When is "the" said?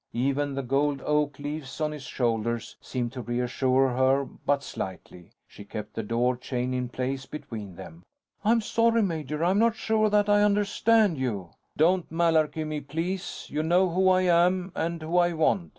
0.55-0.63, 5.93-6.01